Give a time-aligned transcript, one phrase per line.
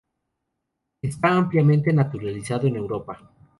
[1.03, 3.19] Está ampliamente naturalizado en Europa.